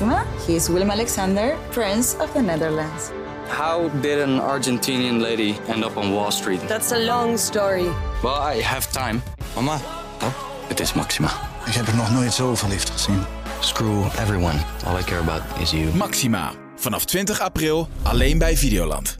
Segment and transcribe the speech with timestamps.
[0.00, 0.24] Maxima.
[0.46, 3.10] He is Willem Alexander, Prince of the Netherlands.
[3.48, 6.60] How did an Argentinian lady end up on Wall Street?
[6.68, 7.88] That's a long story.
[8.22, 9.22] Well, I have time.
[9.54, 9.78] Mama,
[10.22, 10.32] Oh,
[10.68, 11.28] het is Maxima.
[11.66, 13.22] ik heb er nog nooit zo verliefd gezien.
[13.60, 14.58] Screw everyone.
[14.86, 15.94] All I care about is you.
[15.96, 16.52] Maxima.
[16.76, 19.18] Vanaf 20 april alleen bij Videoland.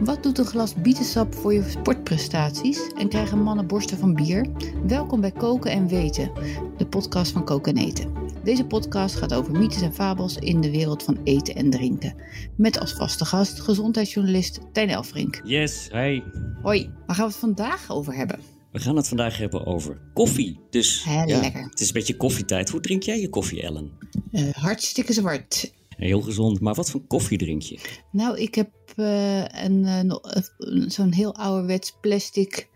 [0.00, 4.46] Wat doet een glas bietensap voor je sportprestaties en krijgen mannen borsten van bier?
[4.86, 6.30] Welkom bij Koken en Weten,
[6.76, 8.17] de podcast van Koken en Eten.
[8.48, 12.14] Deze podcast gaat over mythes en fabels in de wereld van eten en drinken.
[12.56, 15.40] Met als vaste gast gezondheidsjournalist Tijn Elfrink.
[15.44, 16.24] Yes, hey.
[16.62, 18.40] Hoi, waar gaan we het vandaag over hebben?
[18.72, 20.60] We gaan het vandaag hebben over koffie.
[20.70, 21.62] Dus ja, lekker.
[21.62, 22.68] het is een beetje koffietijd.
[22.68, 23.90] Hoe drink jij je koffie, Ellen?
[24.32, 25.72] Eh, hartstikke zwart.
[25.88, 27.78] Heel gezond, maar wat voor koffie drink je?
[28.12, 32.68] Nou, ik heb eh, een, eh, zo'n heel ouderwets plastic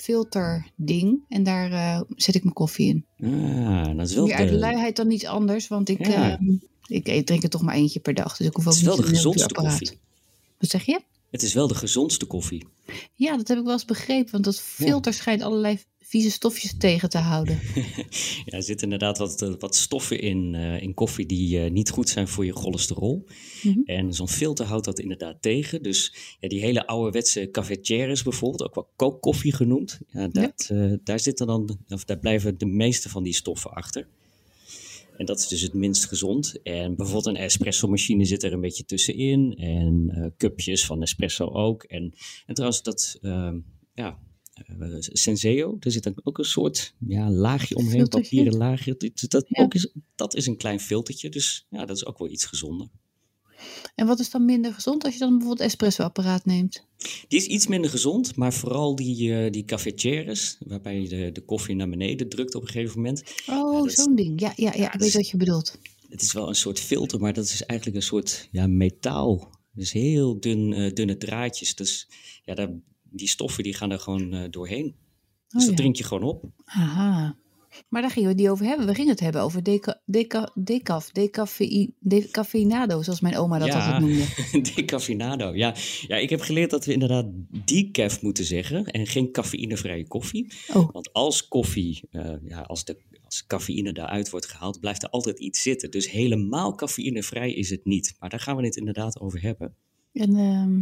[0.00, 3.06] filterding en daar eh, zet ik mijn koffie in.
[3.32, 6.30] Ah, dat is wel Meer uit de, luiheid dan iets anders, want ik, Ja.
[6.30, 6.48] eh,
[6.86, 8.36] ik, ik drink er toch maar eentje per dag.
[8.36, 9.98] Dus ik hoef ook het is wel de gezondste koffie.
[10.58, 11.00] Wat zeg je?
[11.30, 12.66] Het is wel de gezondste koffie.
[13.14, 17.08] Ja, dat heb ik wel eens begrepen, want dat filter schijnt allerlei vieze stofjes tegen
[17.08, 17.58] te houden.
[18.44, 21.90] Ja, er zitten inderdaad wat, eh, wat stoffen in, eh, in koffie die eh, niet
[21.90, 23.26] goed zijn voor je cholesterol.
[23.62, 23.80] Mhm.
[23.84, 25.82] En zo'n filter houdt dat inderdaad tegen.
[25.82, 30.00] Dus ja, die hele ouderwetse cafetières bijvoorbeeld, ook wel kookkoffie genoemd.
[30.08, 30.70] Ja, dat,
[31.04, 34.06] daar, zitten dan, of daar blijven de meeste van die stoffen achter.
[35.16, 36.62] En dat is dus het minst gezond.
[36.62, 39.54] En bijvoorbeeld een espresso-machine zit er een beetje tussenin.
[39.56, 41.82] En cupjes van espresso ook.
[41.82, 42.14] En,
[42.46, 43.58] en trouwens, dat, ehm,
[43.94, 44.18] ja,
[44.66, 48.20] eh, Senseo, daar zit dan ook een soort ja, laagje omheen, Filtertje?
[48.36, 48.96] papieren laagje.
[48.98, 49.62] Dat, dat, Ja.
[49.62, 52.88] ook is, dat is een klein filtertje, dus ja, dat is ook wel iets gezonder.
[53.94, 56.84] En wat is dan minder gezond als je dan bijvoorbeeld espresso-apparaat neemt?
[57.28, 61.40] Die is iets minder gezond, maar vooral die, eh die cafetières, waarbij je de, de
[61.40, 63.22] koffie naar beneden drukt op een gegeven moment.
[63.46, 64.40] Oh, is- zo'n ding.
[64.40, 65.78] Ja, ja, ja, ik weet is- wat je bedoelt.
[66.08, 69.50] Het is wel een soort filter, maar dat is eigenlijk een soort ja, metaal.
[69.72, 71.74] Dus heel dun, eh, dunne draadjes.
[71.74, 72.08] Dus
[72.44, 72.70] ja, daar,
[73.10, 74.84] die stoffen die gaan er gewoon eh, doorheen.
[75.48, 75.74] Dus Oh, dat ja.
[75.74, 76.44] drink je gewoon op.
[76.64, 77.36] Aha.
[77.88, 78.86] Maar daar gingen we het niet over hebben.
[78.86, 81.10] We gingen het hebben over deca, deca, decaf,
[82.00, 84.24] decafeinado, zoals mijn oma dat altijd noemde.
[84.74, 85.54] decafeinado.
[85.54, 85.74] Ja.
[86.06, 87.26] ja, ik heb geleerd dat we inderdaad
[87.64, 90.52] decaf moeten zeggen en geen cafeïnevrije koffie.
[90.74, 90.92] Oh.
[90.92, 95.38] Want als koffie, eh, ja, als de als cafeïne daaruit wordt gehaald, blijft er altijd
[95.38, 95.90] iets zitten.
[95.90, 98.16] Dus helemaal cafeïnevrij is het niet.
[98.18, 99.74] Maar daar gaan we het inderdaad over hebben.
[100.12, 100.80] En ehm,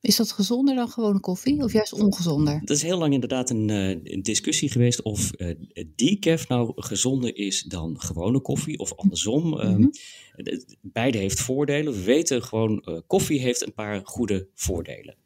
[0.00, 1.62] is dat gezonder dan gewone koffie?
[1.62, 2.58] Of juist ongezonder?
[2.60, 5.54] Het is heel lang inderdaad een, eh, een discussie geweest of eh,
[5.94, 9.60] decaf nou gezonder is dan gewone koffie of andersom.
[9.60, 9.88] Ehm, Mhm.
[10.36, 11.92] de- beide heeft voordelen.
[11.92, 15.16] We weten gewoon, eh, koffie heeft een paar goede voordelen.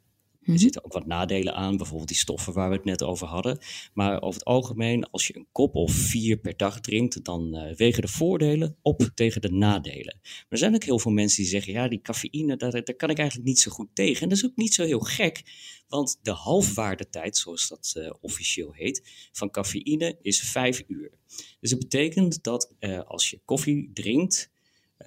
[0.43, 0.53] Mhm.
[0.53, 3.59] Er zitten ook wat nadelen aan, bijvoorbeeld die stoffen waar we het net over hadden.
[3.95, 7.77] Maar over het algemeen, als je een kop of vier per dag drinkt, dan eh,
[7.77, 10.19] wegen de voordelen op tegen de nadelen.
[10.23, 13.11] Maar er zijn ook heel veel mensen die zeggen, ja, die cafeïne, daar, daar kan
[13.11, 14.23] ik eigenlijk niet zo goed tegen.
[14.23, 15.43] En dat is ook niet zo heel gek,
[15.89, 21.11] want de halfwaardetijd, zoals dat eh, officieel heet, van cafeïne is vijf uur.
[21.61, 24.52] Dus het betekent dat eh, als je koffie drinkt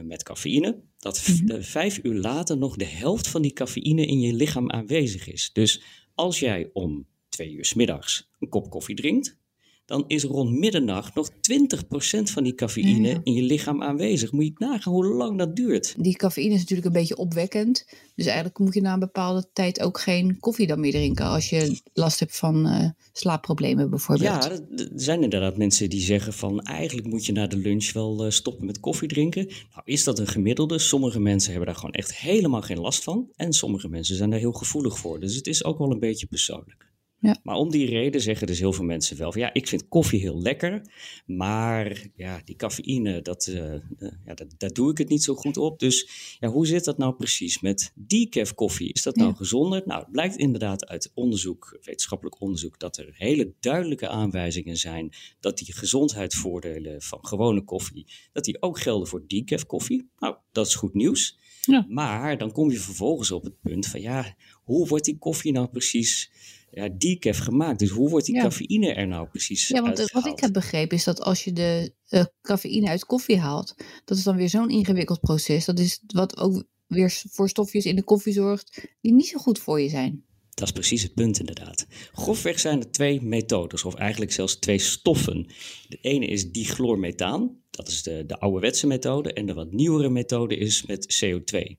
[0.03, 1.61] met cafeïne, dat Mhm.
[1.61, 5.49] vijf uur later nog de helft van die cafeïne in je lichaam aanwezig is.
[5.53, 5.81] Dus
[6.15, 9.37] als jij om twee uur 's middags een kop koffie drinkt,
[9.85, 13.19] dan is rond middernacht nog 20% van die cafeïne Ja.
[13.23, 14.31] in je lichaam aanwezig.
[14.31, 15.95] Moet je nagaan hoe lang dat duurt.
[15.97, 17.85] Die cafeïne is natuurlijk een beetje opwekkend.
[18.15, 21.25] Dus eigenlijk moet je na een bepaalde tijd ook geen koffie dan meer drinken.
[21.25, 24.43] Als je last hebt van eh, slaapproblemen bijvoorbeeld.
[24.43, 27.93] Ja, er er zijn inderdaad mensen die zeggen van eigenlijk moet je na de lunch
[27.93, 29.45] wel eh, stoppen met koffie drinken.
[29.45, 30.79] Nou is dat een gemiddelde.
[30.79, 33.29] Sommige mensen hebben daar gewoon echt helemaal geen last van.
[33.35, 35.19] En sommige mensen zijn daar heel gevoelig voor.
[35.19, 36.93] Dus het is ook wel een beetje persoonlijk.
[37.25, 37.39] Ja.
[37.43, 40.19] Maar om die reden zeggen dus heel veel mensen wel van ja, ik vind koffie
[40.19, 40.81] heel lekker.
[41.25, 43.81] Maar ja, die cafeïne, dat, eh, eh,
[44.25, 45.79] ja, dat, daar doe ik het niet zo goed op.
[45.79, 46.09] Dus
[46.39, 48.93] ja, hoe zit dat nou precies met decaf koffie?
[48.93, 49.35] Is dat nou Ja.
[49.35, 49.81] gezonder?
[49.85, 55.57] Nou, het blijkt inderdaad uit onderzoek, wetenschappelijk onderzoek, dat er hele duidelijke aanwijzingen zijn dat
[55.57, 60.09] die gezondheidsvoordelen van gewone koffie, dat die ook gelden voor decaf koffie.
[60.19, 61.37] Nou, dat is goed nieuws.
[61.61, 61.85] Ja.
[61.89, 65.67] Maar dan kom je vervolgens op het punt van ja, hoe wordt die koffie nou
[65.67, 66.31] precies
[66.75, 67.79] ja, decaf gemaakt?
[67.79, 68.41] Dus hoe wordt die Ja.
[68.41, 71.93] cafeïne er nou precies Ja, want wat ik heb begrepen is dat als je de
[72.07, 73.75] eh, cafeïne uit koffie haalt,
[74.05, 75.65] dat is dan weer zo'n ingewikkeld proces.
[75.65, 79.59] Dat is wat ook weer voor stofjes in de koffie zorgt die niet zo goed
[79.59, 80.23] voor je zijn.
[80.49, 81.87] Dat is precies het punt inderdaad.
[82.11, 85.47] Grofweg zijn er twee methodes, of eigenlijk zelfs twee stoffen.
[85.87, 89.33] De ene is dichlormethaan, dat is de, de ouderwetse methode.
[89.33, 91.77] En de wat nieuwere methode is met CO2.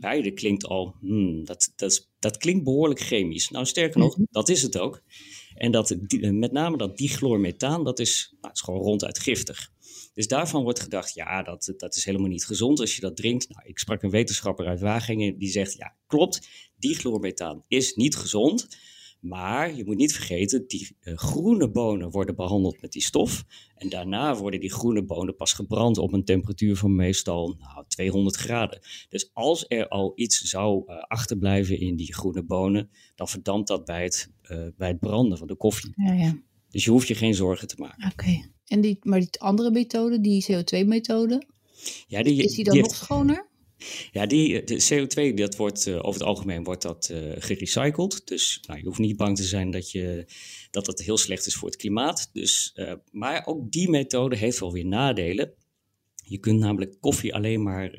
[0.00, 3.50] Beide klinkt al, hmm, dat, dat, dat klinkt behoorlijk chemisch.
[3.50, 5.02] Nou, sterker nog, dat is het ook.
[5.54, 9.72] En dat, die- met name dat dichlormethaan, dat is, nou, het is gewoon ronduit giftig.
[10.14, 13.48] Dus daarvan wordt gedacht, ja, dat, dat is helemaal niet gezond als je dat drinkt.
[13.48, 16.48] Nou, ik sprak een wetenschapper uit Wageningen die zegt, ja, klopt,
[16.78, 18.68] dichloormethaan is niet gezond.
[19.24, 23.44] Maar je moet niet vergeten, die uh, groene bonen worden behandeld met die stof.
[23.76, 28.36] En daarna worden die groene bonen pas gebrand op een temperatuur van meestal nou, 200
[28.36, 28.80] graden.
[29.08, 33.84] Dus als er al iets zou uh, achterblijven in die groene bonen, dan verdampt dat
[33.84, 35.92] bij het, uh, bij het branden van de koffie.
[35.96, 36.38] Ja, ja.
[36.70, 38.04] Dus je hoeft je geen zorgen te maken.
[38.04, 38.12] Oké.
[38.12, 38.50] Okay.
[38.66, 41.42] En die, maar die andere methode, die CO2-methode,
[42.06, 43.52] ja, die, is die dan die nog heeft- schoner?
[44.12, 48.22] Ja, die, de CO2, dat wordt uh, over het algemeen wordt dat, uh, gerecycled.
[48.24, 50.26] Dus nou, je hoeft niet bang te zijn dat, je,
[50.70, 52.30] dat dat heel slecht is voor het klimaat.
[52.32, 55.54] Dus, uh, maar ook die methode heeft wel weer nadelen.
[56.26, 57.98] Je kunt namelijk koffie alleen maar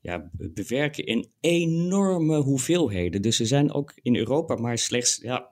[0.00, 3.22] ja, bewerken in enorme hoeveelheden.
[3.22, 5.50] Dus er zijn ook in Europa maar slechts ja,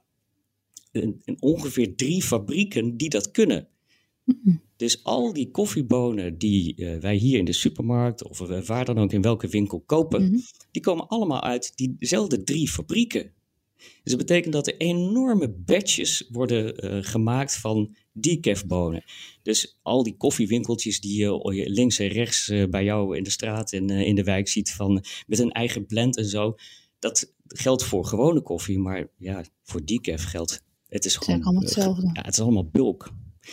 [0.92, 3.68] een ongeveer drie fabrieken die dat kunnen.
[4.76, 8.98] Dus al die koffiebonen die uh, wij hier in de supermarkt of uh, waar dan
[8.98, 10.30] ook in welke winkel kopen, Mhm.
[10.30, 10.44] mm -hmm.
[10.70, 13.34] die komen allemaal uit diezelfde drie fabrieken.
[13.76, 19.04] Dus dat betekent dat er enorme batches worden uh, gemaakt van decaf-bonen.
[19.42, 23.72] Dus al die koffiewinkeltjes die je links en rechts eh, bij jou in de straat
[23.72, 26.54] en in de wijk ziet van, met een eigen blend en zo,
[26.98, 30.64] dat geldt voor gewone koffie, maar ja, voor decaf geldt.
[30.88, 32.10] Het is gewoon allemaal hetzelfde.
[32.12, 33.12] Ja, het is allemaal bulk.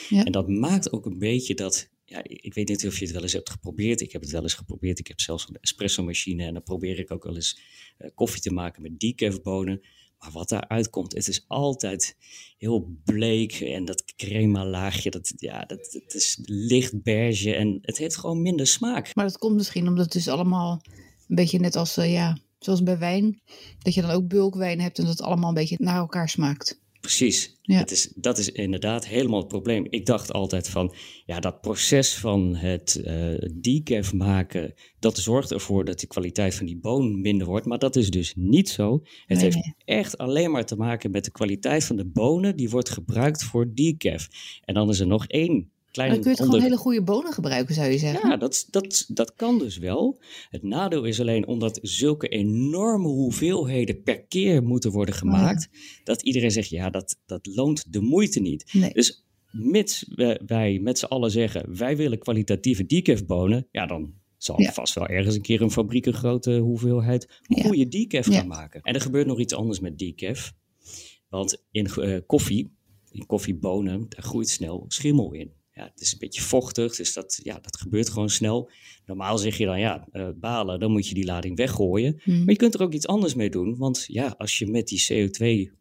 [0.09, 0.23] Ja.
[0.23, 1.91] En dat maakt ook een beetje dat.
[2.05, 4.01] Ja, ik weet niet of je het wel eens hebt geprobeerd.
[4.01, 4.99] Ik heb het wel eens geprobeerd.
[4.99, 7.59] Ik heb zelfs een espresso-machine en dan probeer ik ook wel eens
[7.99, 9.81] uh, koffie te maken met decaf-bonen.
[10.23, 12.17] Maar wat daaruit komt, het is altijd
[12.57, 17.97] heel bleek en dat crema laagje, dat, ja, dat, dat is licht beige en het
[17.97, 19.15] heeft gewoon minder smaak.
[19.15, 20.81] Maar dat komt misschien omdat het dus allemaal
[21.27, 23.41] een beetje net als, uh, ja, zoals bij wijn,
[23.79, 26.81] dat je dan ook bulkwijn hebt en dat het allemaal een beetje naar elkaar smaakt.
[27.03, 27.57] Precies.
[27.61, 27.77] Ja.
[27.77, 29.87] Het is, dat is inderdaad helemaal het probleem.
[29.89, 30.93] Ik dacht altijd van,
[31.25, 36.65] ja, dat proces van het uh, decaf maken, dat zorgt ervoor dat de kwaliteit van
[36.65, 37.65] die boon minder wordt.
[37.65, 39.01] Maar dat is dus niet zo.
[39.25, 42.69] Het Nee, heeft echt alleen maar te maken met de kwaliteit van de bonen die
[42.69, 44.27] wordt gebruikt voor decaf.
[44.61, 47.33] En dan is er nog één klein Dan kun je onder- gewoon hele goede bonen
[47.33, 48.29] gebruiken, zou je zeggen.
[48.29, 50.21] ja, dat, dat, dat kan dus wel.
[50.49, 55.69] Het nadeel is alleen omdat zulke enorme hoeveelheden per keer moeten worden gemaakt,
[56.03, 58.69] dat iedereen zegt, ja, dat, dat loont de moeite niet.
[58.73, 58.93] Nee.
[58.93, 64.61] Dus mits we- wij met z'n allen zeggen, wij willen kwalitatieve decaf-bonen, ja, dan zal
[64.61, 64.71] Ja.
[64.71, 67.63] vast wel ergens een keer een fabriek een grote hoeveelheid Ja.
[67.63, 68.33] goede decaf Ja.
[68.37, 68.81] gaan maken.
[68.81, 70.53] En er gebeurt nog iets anders met decaf.
[71.29, 72.75] Want in eh, koffie,
[73.11, 75.51] in koffiebonen, daar groeit snel schimmel in.
[75.75, 78.69] Ja, het is een beetje vochtig, dus dat, ja, dat gebeurt gewoon snel.
[79.05, 82.19] Normaal zeg je dan, ja, eh, balen, dan moet je die lading weggooien.
[82.23, 82.37] Hmm.
[82.37, 83.77] Maar je kunt er ook iets anders mee doen.
[83.77, 85.71] Want ja, als je met die CO2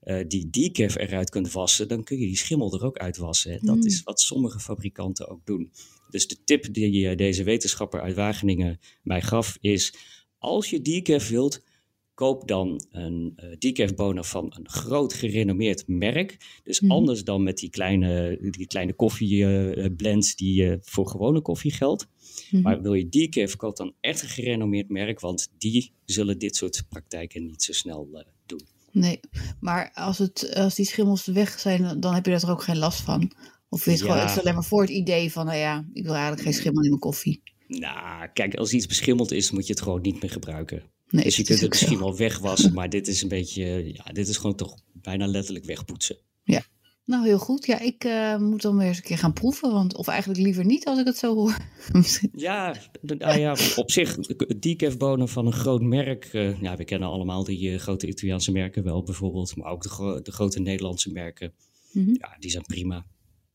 [0.00, 3.66] eh, die decaf eruit kunt wassen, dan kun je die schimmel er ook uitwassen.
[3.66, 3.86] Dat Mm.
[3.86, 5.72] is wat sommige fabrikanten ook doen.
[6.10, 9.94] Dus de tip die eh, deze wetenschapper uit Wageningen mij gaf is,
[10.38, 11.62] als je decaf wilt,
[12.20, 16.36] koop dan een uh, decaf-bonen van een groot gerenommeerd merk.
[16.64, 16.90] Dus Mhm.
[16.92, 22.06] anders dan met die kleine, die kleine koffieblends die eh, voor gewone koffie geldt.
[22.50, 22.62] Mhm.
[22.62, 26.84] Maar wil je decaf, koop dan echt een gerenommeerd merk, want die zullen dit soort
[26.88, 28.60] praktijken niet zo snel eh, doen.
[28.92, 29.20] Nee,
[29.60, 33.00] maar als, het, als die schimmels weg zijn, dan- heb je daar ook geen last
[33.00, 33.32] van.
[33.68, 34.06] Of is het, Ja.
[34.06, 36.52] gewoon, het is alleen maar voor het idee van, nou ja, ik wil eigenlijk geen
[36.54, 37.42] schimmel in mijn koffie.
[37.66, 40.82] Nou, kijk, als iets beschimmeld is, moet je het gewoon niet meer gebruiken.
[41.10, 41.80] Nee, dus je kunt het ook zo.
[41.80, 45.64] misschien wel wegwassen, maar dit is een beetje, ja, dit is gewoon toch bijna letterlijk
[45.64, 46.16] wegpoetsen.
[47.04, 47.66] Nou, heel goed.
[47.66, 49.72] Ja, ik eh, moet dan weer eens een keer gaan proeven.
[49.72, 51.56] Want, of eigenlijk liever niet als ik het zo hoor.
[51.92, 54.16] Misschien- Ja, nou ja, op zich,
[54.58, 56.24] decaf-bonen van een groot merk.
[56.24, 59.56] eh, ja, we kennen allemaal die eh, grote Italiaanse merken wel bijvoorbeeld.
[59.56, 61.52] Maar ook de, gro- de grote Nederlandse merken.
[61.92, 62.10] Mhm.
[62.10, 63.06] Ja, die zijn prima.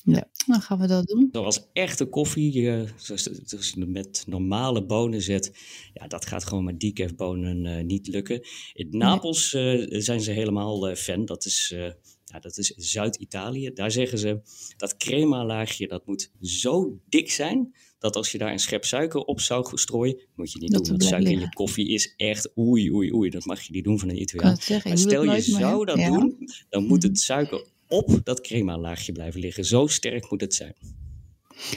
[0.06, 1.30] Ja, dan gaan we dat doen.
[1.32, 5.52] Zoals echte koffie, eh, zoals, zoals je het met normale bonen zet.
[5.94, 8.42] Ja, dat gaat gewoon met decaf-bonen eh, niet lukken.
[8.74, 11.26] In Napels eh, zijn ze helemaal eh, fan.
[11.26, 11.92] Dat is, eh,
[12.26, 13.72] ja, dat is Zuid-Italië.
[13.74, 14.40] Daar zeggen ze
[14.78, 17.76] dat crema-laagje, dat moet zo dik zijn...
[18.00, 20.20] dat als je daar een schep suiker op zou strooien...
[20.36, 23.30] moet je niet Dat doen, want suiker in je koffie is echt oei, oei, oei.
[23.30, 24.58] Dat mag je niet doen van een Italiaan.
[24.84, 26.08] Maar stel je maar zou dat ja.
[26.08, 26.38] doen,
[26.70, 27.08] dan moet Mhm.
[27.08, 29.66] het suiker op dat crema-laagje blijven liggen.
[29.66, 30.76] Zo sterk moet het zijn.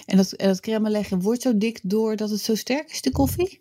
[0.07, 3.61] En dat, dat crème leggen wordt zo dik doordat het zo sterk is, de koffie?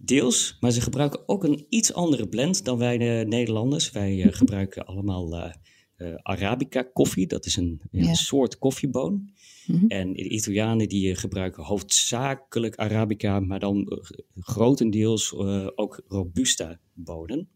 [0.00, 3.90] Deels, maar ze gebruiken ook een iets andere blend dan wij de Nederlanders.
[3.90, 5.52] Wij eh, gebruiken allemaal eh,
[5.96, 7.26] eh, Arabica koffie.
[7.26, 8.08] Dat is een, Ja.
[8.08, 9.30] een soort koffieboon.
[9.66, 9.86] Mhm.
[9.86, 13.98] En de Italianen die eh, gebruiken hoofdzakelijk Arabica, maar dan eh,
[14.40, 17.48] grotendeels eh, ook Robusta bonen.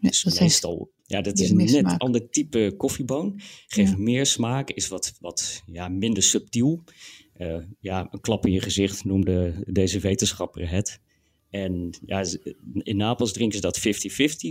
[0.00, 3.40] Ja, Dus meestal, ja, dat is een net ander type koffieboon.
[3.66, 3.98] Geeft Ja.
[3.98, 6.84] meer smaak, is wat, wat ja, minder subtiel.
[7.38, 11.00] Uh, ja, een klap in je gezicht noemde deze wetenschapper het.
[11.50, 12.24] En ja,
[12.74, 13.82] in Napels drinken ze dat 50-50,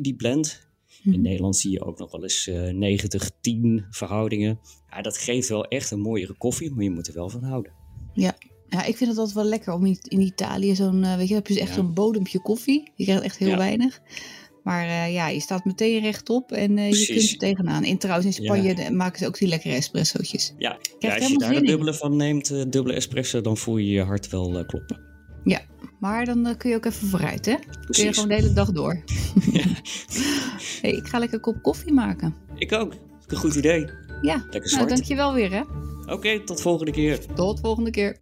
[0.01, 0.69] die blend.
[1.03, 1.21] In mhm.
[1.21, 2.97] Nederland zie je ook nog wel eens uh,
[3.83, 4.59] 90-10 verhoudingen.
[4.89, 7.73] Ja, dat geeft wel echt een mooiere koffie, maar je moet er wel van houden.
[8.13, 8.37] Ja,
[8.69, 11.47] ja ik vind het altijd wel lekker om in, Italië zo'n, uh, weet je, heb
[11.47, 12.91] je dus echt zo'n bodempje koffie.
[12.95, 14.01] Je krijgt echt heel weinig.
[14.63, 17.83] Maar uh, ja, je staat meteen rechtop en uh, je kunt er tegenaan.
[17.83, 18.91] En trouwens, in Spanje ja.
[18.91, 20.53] maken ze ook die lekkere espressootjes.
[20.57, 23.91] Ja, ja als je daar de dubbele van neemt, uh, dubbele espresso, dan voel je
[23.91, 24.99] je hart wel kloppen.
[25.43, 25.61] Ja,
[25.99, 27.55] maar dan kun je ook even vooruit, hè?
[27.89, 29.03] Kun je gewoon de hele dag door.
[29.51, 29.63] Ja.
[30.81, 32.35] hey, ik ga lekker een kop koffie maken.
[32.55, 32.93] Ik ook.
[33.27, 33.85] Een goed idee.
[34.21, 34.87] Ja, lekker nou, zwart.
[34.87, 35.61] Nou, dankjewel weer, hè?
[36.01, 37.25] Oké, okay, tot volgende keer.
[37.35, 38.17] Tot volgende keer.